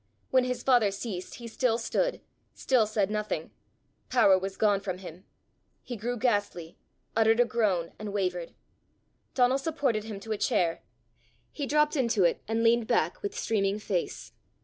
When 0.31 0.45
his 0.45 0.63
father 0.63 0.89
ceased, 0.89 1.35
he 1.35 1.47
still 1.47 1.77
stood, 1.77 2.21
still 2.55 2.87
said 2.87 3.11
nothing: 3.11 3.51
power 4.09 4.35
was 4.35 4.57
gone 4.57 4.79
from 4.79 4.97
him. 4.97 5.25
He 5.83 5.95
grew 5.95 6.17
ghastly, 6.17 6.79
uttered 7.15 7.39
a 7.39 7.45
groan, 7.45 7.91
and 7.99 8.11
wavered. 8.11 8.55
Donal 9.35 9.59
supported 9.59 10.05
him 10.05 10.19
to 10.21 10.31
a 10.31 10.39
chair; 10.39 10.81
he 11.51 11.67
dropped 11.67 11.95
into 11.95 12.23
it, 12.23 12.41
and 12.47 12.63
leaned 12.63 12.87
back, 12.87 13.21
with 13.21 13.37
streaming 13.37 13.77
face. 13.77 14.31